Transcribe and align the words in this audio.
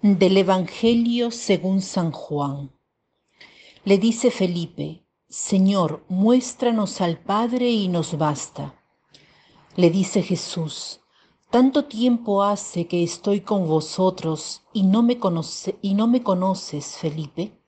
Del 0.00 0.36
Evangelio 0.36 1.32
según 1.32 1.82
San 1.82 2.12
Juan. 2.12 2.70
Le 3.82 3.98
dice 3.98 4.30
Felipe, 4.30 5.04
Señor, 5.28 6.04
muéstranos 6.08 7.00
al 7.00 7.18
Padre 7.18 7.68
y 7.68 7.88
nos 7.88 8.16
basta. 8.16 8.80
Le 9.74 9.90
dice 9.90 10.22
Jesús, 10.22 11.00
tanto 11.50 11.86
tiempo 11.86 12.44
hace 12.44 12.86
que 12.86 13.02
estoy 13.02 13.40
con 13.40 13.66
vosotros 13.66 14.62
y 14.72 14.84
no 14.84 15.02
me, 15.02 15.18
conoces, 15.18 16.96
Felipe. 16.96 17.60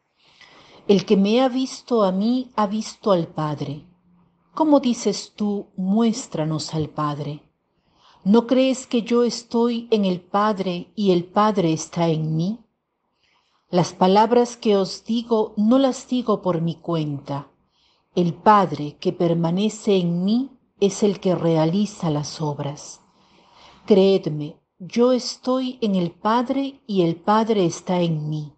El 0.87 1.05
que 1.05 1.17
me 1.17 1.41
ha 1.41 1.49
visto 1.49 2.05
a 2.05 2.13
mí 2.13 2.53
ha 2.55 2.69
visto 2.69 3.11
al 3.11 3.27
Padre. 3.27 3.85
¿Cómo 4.55 4.79
dices 4.79 5.33
tú, 5.35 5.67
muéstranos 5.77 6.75
al 6.75 6.91
Padre? 6.91 7.43
¿No 8.25 8.47
crees 8.47 8.87
que 8.87 9.01
yo 9.01 9.25
estoy 9.25 9.89
en 9.91 10.05
el 10.05 10.21
Padre 10.21 10.93
y 10.95 11.13
el 11.13 11.25
Padre 11.25 11.73
está 11.73 12.09
en 12.09 12.37
mí? 12.37 12.59
Las 13.71 13.95
palabras 13.95 14.59
que 14.59 14.77
os 14.77 15.05
digo 15.05 15.55
no 15.57 15.79
las 15.79 16.07
digo 16.07 16.43
por 16.43 16.61
mi 16.61 16.75
cuenta. 16.75 17.49
El 18.15 18.35
Padre 18.35 18.99
que 19.01 19.15
permanece 19.15 19.97
en 19.97 20.23
mí 20.25 20.51
es 20.81 21.03
el 21.03 21.19
que 21.19 21.35
realiza 21.35 22.11
las 22.11 22.43
obras. 22.43 23.01
Creedme, 23.87 24.61
yo 24.79 25.13
estoy 25.13 25.79
en 25.81 25.95
el 25.95 26.11
Padre 26.11 26.83
y 26.87 27.01
el 27.03 27.17
Padre 27.17 27.65
está 27.65 28.01
en 28.01 28.29
mí. 28.29 28.53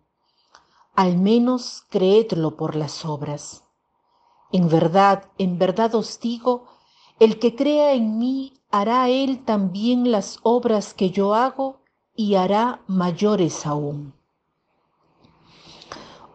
Al 0.96 1.18
menos 1.18 1.84
creedlo 1.88 2.56
por 2.56 2.74
las 2.74 3.04
obras. 3.04 3.62
En 4.50 4.68
verdad, 4.68 5.30
en 5.38 5.56
verdad 5.56 5.94
os 5.94 6.18
digo, 6.18 6.64
el 7.20 7.38
que 7.38 7.54
crea 7.54 7.92
en 7.92 8.18
mí 8.18 8.54
hará 8.72 9.10
él 9.10 9.44
también 9.44 10.10
las 10.10 10.38
obras 10.42 10.94
que 10.94 11.10
yo 11.10 11.34
hago 11.34 11.82
y 12.16 12.36
hará 12.36 12.82
mayores 12.86 13.66
aún. 13.66 14.14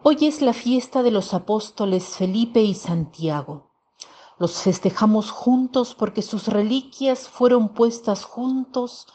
Hoy 0.04 0.18
es 0.24 0.40
la 0.40 0.52
fiesta 0.52 1.02
de 1.02 1.10
los 1.10 1.34
apóstoles 1.34 2.04
Felipe 2.16 2.62
y 2.62 2.74
Santiago. 2.74 3.72
Los 4.38 4.62
festejamos 4.62 5.32
juntos 5.32 5.96
porque 5.96 6.22
sus 6.22 6.46
reliquias 6.46 7.28
fueron 7.28 7.70
puestas 7.70 8.22
juntos 8.22 9.08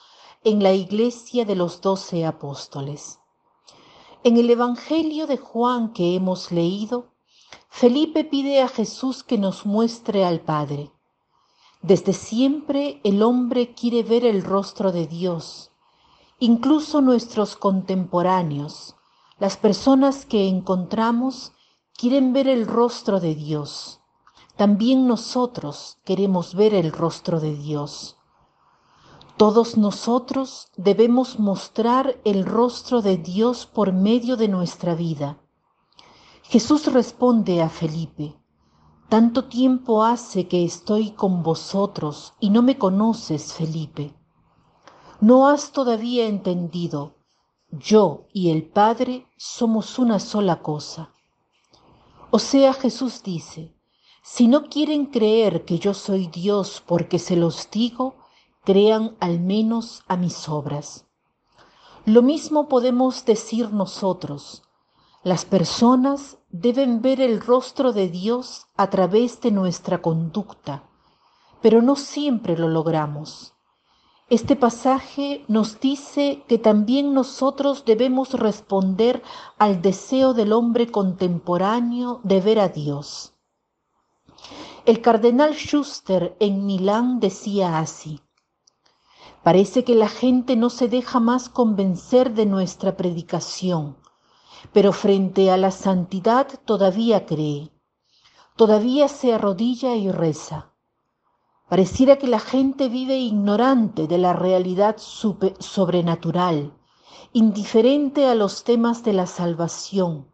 en 0.44 0.62
la 0.62 0.74
iglesia 0.74 1.46
de 1.46 1.56
los 1.56 1.80
doce 1.80 2.26
apóstoles. 2.26 3.20
En 4.26 4.36
el 4.36 4.50
Evangelio 4.50 5.28
de 5.28 5.38
Juan 5.38 5.94
que 5.94 6.16
hemos 6.16 6.52
leído, 6.52 7.14
Felipe 7.70 8.26
pide 8.26 8.62
a 8.62 8.68
Jesús 8.68 9.24
que 9.24 9.38
nos 9.38 9.66
muestre 9.66 10.26
al 10.26 10.42
Padre. 10.42 10.92
Desde 11.84 12.14
siempre 12.14 13.02
el 13.04 13.22
hombre 13.22 13.74
quiere 13.74 14.04
ver 14.04 14.24
el 14.24 14.42
rostro 14.42 14.94
de 14.94 15.06
Dios. 15.06 15.70
Incluso 16.40 17.02
nuestros 17.02 17.58
contemporáneos, 17.58 18.96
las 19.38 19.58
personas 19.58 20.26
que 20.26 20.48
encontramos, 20.48 21.52
quieren 21.94 22.32
ver 22.32 22.48
el 22.48 22.68
rostro 22.68 23.20
de 23.20 23.36
Dios. 23.36 24.00
También 24.56 25.08
nosotros 25.08 25.98
queremos 26.06 26.56
ver 26.56 26.74
el 26.74 26.90
rostro 26.94 27.42
de 27.42 27.54
Dios. 27.54 28.16
Todos 29.36 29.76
nosotros 29.76 30.70
debemos 30.78 31.38
mostrar 31.38 32.18
el 32.24 32.46
rostro 32.46 33.02
de 33.02 33.18
Dios 33.18 33.66
por 33.66 33.92
medio 33.92 34.38
de 34.38 34.48
nuestra 34.48 34.96
vida. 34.96 35.38
Jesús 36.44 36.94
responde 36.94 37.62
a 37.62 37.68
Felipe, 37.68 38.38
tanto 39.14 39.46
tiempo 39.46 40.04
hace 40.04 40.48
que 40.48 40.66
estoy 40.66 41.12
con 41.12 41.44
vosotros 41.44 42.34
y 42.40 42.50
no 42.50 42.64
me 42.64 42.80
conoces, 42.80 43.54
Felipe. 43.54 44.12
No 45.22 45.48
has 45.48 45.72
todavía 45.72 46.26
entendido. 46.26 47.18
Yo 47.70 48.26
y 48.34 48.50
el 48.50 48.64
Padre 48.68 49.28
somos 49.38 50.00
una 50.00 50.18
sola 50.18 50.64
cosa. 50.64 51.12
O 52.32 52.40
sea, 52.40 52.74
Jesús 52.74 53.22
dice, 53.22 53.78
si 54.24 54.48
no 54.48 54.64
quieren 54.64 55.06
creer 55.06 55.64
que 55.64 55.78
yo 55.78 55.94
soy 55.94 56.26
Dios 56.26 56.82
porque 56.84 57.20
se 57.20 57.36
los 57.36 57.70
digo, 57.70 58.16
crean 58.64 59.16
al 59.20 59.40
menos 59.40 60.02
a 60.08 60.18
mis 60.18 60.50
obras. 60.50 61.06
Lo 62.06 62.24
mismo 62.24 62.68
podemos 62.68 63.26
decir 63.26 63.72
nosotros. 63.72 64.64
Las 65.22 65.46
personas 65.46 66.40
deben 66.54 67.02
ver 67.02 67.20
el 67.20 67.42
rostro 67.42 67.94
de 67.94 68.10
Dios 68.10 68.68
a 68.78 68.92
través 68.92 69.42
de 69.42 69.50
nuestra 69.50 70.04
conducta, 70.04 70.84
pero 71.64 71.82
no 71.82 71.96
siempre 71.96 72.56
lo 72.56 72.68
logramos. 72.68 73.56
Este 74.30 74.56
pasaje 74.56 75.46
nos 75.48 75.80
dice 75.80 76.44
que 76.48 76.60
también 76.60 77.16
nosotros 77.16 77.86
debemos 77.86 78.34
responder 78.34 79.24
al 79.58 79.82
deseo 79.82 80.36
del 80.36 80.54
hombre 80.54 80.92
contemporáneo 80.92 82.22
de 82.24 82.40
ver 82.40 82.60
a 82.60 82.70
Dios. 82.70 83.34
El 84.86 85.02
cardenal 85.02 85.56
Schuster 85.56 86.38
en 86.40 86.68
Milán 86.68 87.20
decía 87.20 87.80
así, 87.80 88.22
Parece 89.42 89.84
que 89.84 89.96
la 89.96 90.08
gente 90.08 90.56
no 90.56 90.70
se 90.70 90.88
deja 90.88 91.20
más 91.20 91.50
convencer 91.50 92.36
de 92.36 92.46
nuestra 92.46 92.96
predicación 92.96 93.98
pero 94.72 94.94
frente 94.94 95.52
a 95.52 95.58
la 95.58 95.72
santidad 95.72 96.48
todavía 96.66 97.26
cree, 97.26 97.72
todavía 98.56 99.08
se 99.08 99.34
arrodilla 99.34 99.96
y 99.96 100.12
reza. 100.12 100.72
Pareciera 101.70 102.18
que 102.18 102.28
la 102.28 102.40
gente 102.40 102.88
vive 102.88 103.18
ignorante 103.18 104.08
de 104.08 104.18
la 104.18 104.34
realidad 104.34 104.98
sobrenatural, 104.98 106.74
indiferente 107.34 108.28
a 108.28 108.36
los 108.36 108.64
temas 108.64 109.04
de 109.04 109.14
la 109.14 109.26
salvación. 109.26 110.32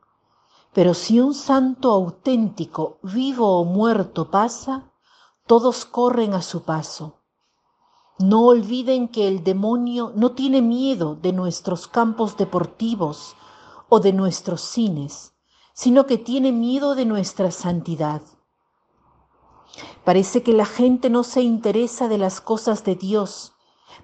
Pero 0.74 0.94
si 0.94 1.20
un 1.20 1.34
santo 1.34 1.92
auténtico, 1.92 3.00
vivo 3.04 3.60
o 3.60 3.66
muerto, 3.66 4.30
pasa, 4.30 4.92
todos 5.48 5.86
corren 5.86 6.34
a 6.34 6.42
su 6.42 6.64
paso. 6.64 7.22
No 8.20 8.46
olviden 8.48 9.08
que 9.08 9.28
el 9.28 9.44
demonio 9.44 10.12
no 10.14 10.34
tiene 10.34 10.62
miedo 10.62 11.16
de 11.16 11.32
nuestros 11.32 11.88
campos 11.88 12.36
deportivos, 12.36 13.36
o 13.90 14.00
de 14.00 14.14
nuestros 14.14 14.62
cines, 14.62 15.34
sino 15.74 16.06
que 16.06 16.18
tiene 16.18 16.52
miedo 16.52 16.96
de 16.96 17.06
nuestra 17.06 17.52
santidad. 17.52 18.22
Parece 20.04 20.44
que 20.44 20.54
la 20.54 20.66
gente 20.66 21.10
no 21.10 21.24
se 21.24 21.42
interesa 21.42 22.08
de 22.08 22.18
las 22.18 22.42
cosas 22.42 22.84
de 22.84 22.96
Dios, 22.96 23.54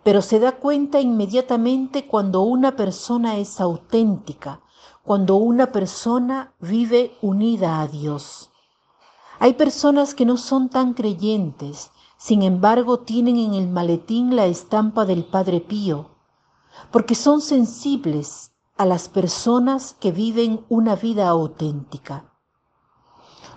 pero 0.04 0.22
se 0.22 0.40
da 0.40 0.54
cuenta 0.54 1.00
inmediatamente 1.00 2.08
cuando 2.08 2.42
una 2.42 2.76
persona 2.76 3.38
es 3.38 3.60
auténtica, 3.62 4.62
cuando 5.04 5.36
una 5.36 5.72
persona 5.72 6.54
vive 6.60 7.16
unida 7.22 7.82
a 7.82 7.88
Dios. 7.88 8.50
Hay 9.40 9.54
personas 9.54 10.16
que 10.16 10.26
no 10.26 10.38
son 10.38 10.70
tan 10.70 10.94
creyentes, 10.94 11.92
sin 12.18 12.42
embargo 12.42 13.00
tienen 13.00 13.38
en 13.38 13.54
el 13.54 13.68
maletín 13.68 14.36
la 14.36 14.46
estampa 14.46 15.06
del 15.06 15.26
Padre 15.26 15.60
Pío, 15.60 16.10
porque 16.92 17.16
son 17.16 17.42
sensibles 17.42 18.52
a 18.78 18.86
las 18.86 19.08
personas 19.10 19.96
que 20.00 20.12
viven 20.12 20.66
una 20.70 20.96
vida 20.96 21.28
auténtica. 21.28 22.34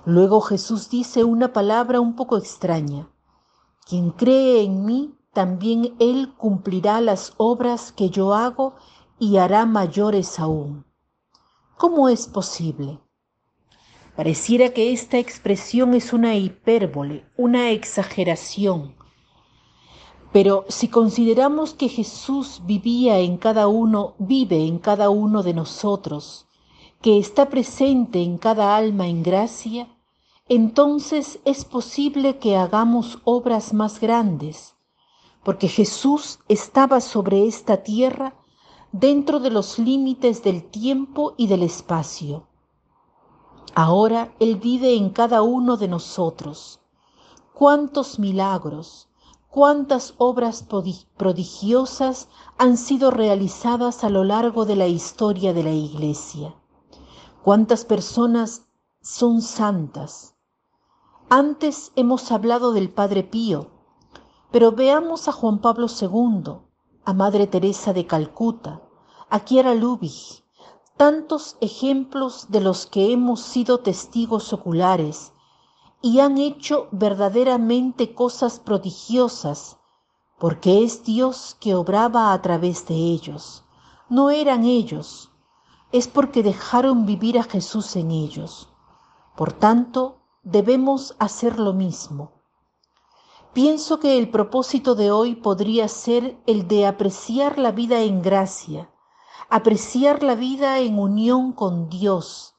Luego 0.04 0.40
Jesús 0.40 0.90
dice 0.90 1.24
una 1.24 1.52
palabra 1.52 2.00
un 2.00 2.14
poco 2.14 2.36
extraña. 2.36 3.08
Quien 3.86 4.10
cree 4.10 4.62
en 4.62 4.84
mí, 4.84 5.14
también 5.32 5.96
él 5.98 6.34
cumplirá 6.36 7.00
las 7.00 7.34
obras 7.36 7.92
que 7.92 8.10
yo 8.10 8.34
hago 8.34 8.74
y 9.18 9.38
hará 9.38 9.66
mayores 9.66 10.38
aún. 10.38 10.84
¿Cómo 11.76 12.08
es 12.08 12.26
posible? 12.26 13.00
Pareciera 14.16 14.70
que 14.70 14.92
esta 14.92 15.18
expresión 15.18 15.94
es 15.94 16.12
una 16.12 16.34
hipérbole, 16.34 17.24
una 17.36 17.70
exageración, 17.70 18.97
pero 20.32 20.64
si 20.68 20.88
consideramos 20.88 21.74
que 21.74 21.88
Jesús 21.88 22.62
vivía 22.64 23.18
en 23.18 23.38
cada 23.38 23.66
uno, 23.68 24.14
vive 24.18 24.66
en 24.66 24.78
cada 24.78 25.08
uno 25.10 25.42
de 25.42 25.54
nosotros, 25.54 26.46
que 27.00 27.18
está 27.18 27.48
presente 27.48 28.22
en 28.22 28.38
cada 28.38 28.76
alma 28.76 29.06
en 29.06 29.22
gracia, 29.22 29.88
entonces 30.48 31.40
es 31.44 31.64
posible 31.64 32.38
que 32.38 32.56
hagamos 32.56 33.18
obras 33.24 33.72
más 33.72 34.00
grandes, 34.00 34.74
porque 35.44 35.68
Jesús 35.68 36.40
estaba 36.48 37.00
sobre 37.00 37.46
esta 37.46 37.82
tierra 37.82 38.34
dentro 38.92 39.40
de 39.40 39.50
los 39.50 39.78
límites 39.78 40.42
del 40.42 40.64
tiempo 40.64 41.34
y 41.36 41.46
del 41.46 41.62
espacio. 41.62 42.46
Ahora 43.74 44.34
Él 44.40 44.56
vive 44.56 44.94
en 44.94 45.10
cada 45.10 45.42
uno 45.42 45.76
de 45.76 45.88
nosotros. 45.88 46.80
¿Cuántos 47.54 48.18
milagros? 48.18 49.07
Cuántas 49.50 50.14
obras 50.18 50.66
prodigiosas 51.16 52.28
han 52.58 52.76
sido 52.76 53.10
realizadas 53.10 54.04
a 54.04 54.10
lo 54.10 54.24
largo 54.24 54.66
de 54.66 54.76
la 54.76 54.86
historia 54.86 55.54
de 55.54 55.62
la 55.62 55.72
Iglesia. 55.72 56.54
Cuántas 57.42 57.84
personas 57.84 58.66
son 59.00 59.40
santas. 59.40 60.34
Antes 61.30 61.92
hemos 61.96 62.30
hablado 62.30 62.72
del 62.72 62.90
Padre 62.90 63.22
Pío, 63.22 63.70
pero 64.50 64.72
veamos 64.72 65.28
a 65.28 65.32
Juan 65.32 65.60
Pablo 65.60 65.86
II, 65.88 66.54
a 67.04 67.12
Madre 67.12 67.46
Teresa 67.46 67.92
de 67.92 68.06
Calcuta, 68.06 68.82
a 69.30 69.40
Kiara 69.40 69.74
Lubich, 69.74 70.44
tantos 70.96 71.56
ejemplos 71.60 72.50
de 72.50 72.60
los 72.60 72.86
que 72.86 73.12
hemos 73.12 73.40
sido 73.40 73.80
testigos 73.80 74.52
oculares 74.52 75.32
y 76.00 76.20
han 76.20 76.38
hecho 76.38 76.88
verdaderamente 76.92 78.14
cosas 78.14 78.60
prodigiosas, 78.60 79.78
porque 80.38 80.84
es 80.84 81.04
Dios 81.04 81.56
que 81.58 81.74
obraba 81.74 82.32
a 82.32 82.40
través 82.40 82.86
de 82.86 82.94
ellos. 82.94 83.64
No 84.08 84.30
eran 84.30 84.64
ellos, 84.64 85.30
es 85.90 86.06
porque 86.06 86.42
dejaron 86.42 87.06
vivir 87.06 87.38
a 87.38 87.42
Jesús 87.42 87.96
en 87.96 88.10
ellos. 88.10 88.68
Por 89.36 89.52
tanto, 89.52 90.18
debemos 90.42 91.16
hacer 91.18 91.58
lo 91.58 91.72
mismo. 91.72 92.32
Pienso 93.52 93.98
que 93.98 94.18
el 94.18 94.30
propósito 94.30 94.94
de 94.94 95.10
hoy 95.10 95.34
podría 95.34 95.88
ser 95.88 96.40
el 96.46 96.68
de 96.68 96.86
apreciar 96.86 97.58
la 97.58 97.72
vida 97.72 98.02
en 98.02 98.22
gracia, 98.22 98.90
apreciar 99.48 100.22
la 100.22 100.36
vida 100.36 100.78
en 100.78 100.98
unión 100.98 101.52
con 101.52 101.88
Dios, 101.88 102.54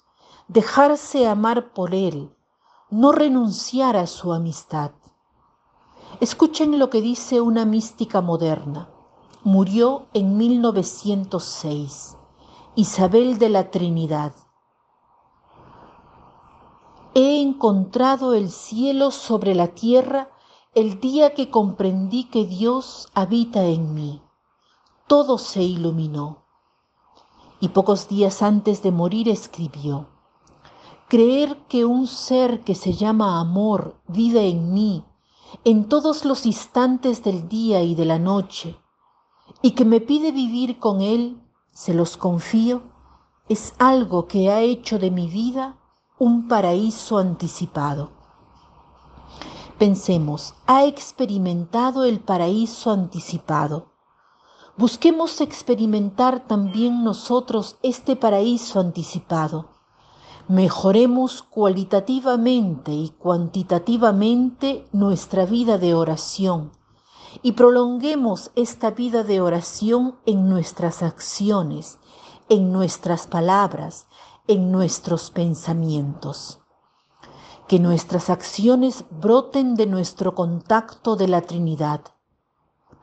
dejarse 0.48 1.28
amar 1.28 1.72
por 1.74 1.94
Él, 1.94 2.36
no 2.90 3.12
renunciar 3.12 3.96
a 3.96 4.08
su 4.08 4.34
amistad. 4.34 4.92
Escuchen 6.20 6.80
lo 6.80 6.90
que 6.90 7.02
dice 7.02 7.40
una 7.40 7.66
mística 7.66 8.22
moderna. 8.22 8.90
Murió 9.44 10.08
en 10.14 10.38
1906, 10.38 12.18
Isabel 12.76 13.38
de 13.38 13.50
la 13.50 13.72
Trinidad. 13.72 14.34
He 17.14 17.42
encontrado 17.42 18.34
el 18.34 18.50
cielo 18.50 19.12
sobre 19.12 19.56
la 19.56 19.68
tierra 19.70 20.30
el 20.74 21.00
día 21.00 21.34
que 21.34 21.50
comprendí 21.50 22.26
que 22.26 22.46
Dios 22.46 23.10
habita 23.14 23.66
en 23.66 23.94
mí. 23.94 24.22
Todo 25.08 25.38
se 25.38 25.64
iluminó 25.64 26.46
y 27.60 27.70
pocos 27.70 28.08
días 28.08 28.42
antes 28.42 28.82
de 28.82 28.92
morir 28.92 29.28
escribió, 29.28 30.08
Creer 31.10 31.58
que 31.68 31.86
un 31.86 32.08
ser 32.08 32.62
que 32.64 32.76
se 32.76 32.94
llama 32.94 33.40
amor 33.40 34.00
vive 34.08 34.48
en 34.48 34.74
mí 34.74 35.04
en 35.66 35.90
todos 35.90 36.24
los 36.24 36.46
instantes 36.46 37.24
del 37.24 37.50
día 37.50 37.82
y 37.82 37.96
de 37.96 38.06
la 38.06 38.20
noche, 38.20 38.80
y 39.62 39.72
que 39.72 39.84
me 39.84 40.00
pide 40.00 40.32
vivir 40.32 40.80
con 40.80 41.02
él, 41.02 41.42
se 41.72 41.94
los 41.94 42.16
confío, 42.16 42.84
es 43.50 43.74
algo 43.80 44.28
que 44.28 44.52
ha 44.52 44.62
hecho 44.62 45.00
de 45.00 45.10
mi 45.10 45.28
vida 45.28 45.78
un 46.20 46.48
paraíso 46.48 47.18
anticipado. 47.18 48.12
Pensemos, 49.80 50.54
ha 50.68 50.86
experimentado 50.86 52.06
el 52.06 52.20
paraíso 52.20 52.92
anticipado 52.92 53.90
Busquemos 54.80 55.42
experimentar 55.42 56.48
también 56.48 57.04
nosotros 57.04 57.78
este 57.84 58.16
paraíso 58.16 58.80
anticipado. 58.80 59.79
Mejoremos 60.50 61.44
cualitativamente 61.44 62.92
y 62.92 63.10
cuantitativamente 63.10 64.88
nuestra 64.92 65.46
vida 65.46 65.78
de 65.78 65.94
oración 65.94 66.72
y 67.44 67.52
prolonguemos 67.52 68.50
esta 68.56 68.90
vida 68.90 69.24
de 69.24 69.42
oración 69.42 70.16
en 70.26 70.50
nuestras 70.50 71.04
acciones, 71.04 72.00
en 72.50 72.72
nuestras 72.72 73.28
palabras, 73.28 74.08
en 74.48 74.72
nuestros 74.72 75.30
pensamientos. 75.30 76.60
Que 77.68 77.78
nuestras 77.78 78.32
acciones 78.32 79.06
broten 79.12 79.76
de 79.76 79.86
nuestro 79.86 80.34
contacto 80.34 81.16
de 81.16 81.28
la 81.28 81.42
Trinidad. 81.42 82.02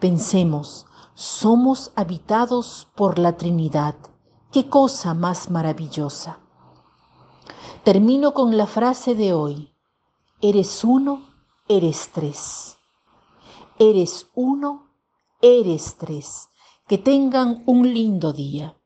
Pensemos, 0.01 0.87
somos 1.15 1.93
habitados 1.95 2.89
por 2.97 3.21
la 3.21 3.37
Trinidad. 3.37 3.95
Qué 4.51 4.69
cosa 4.69 5.15
más 5.15 5.49
maravillosa. 5.49 6.41
Termino 7.87 8.35
con 8.35 8.57
la 8.57 8.67
frase 8.67 9.15
de 9.15 9.33
hoy. 9.33 9.73
Eres 10.43 10.83
uno, 10.83 11.23
eres 11.69 12.11
tres. 12.13 12.79
Eres 13.79 14.29
uno, 14.35 14.91
eres 15.41 15.95
tres. 15.97 16.49
Que 16.89 16.99
tengan 16.99 17.63
un 17.65 17.95
lindo 17.95 18.33
día. 18.33 18.77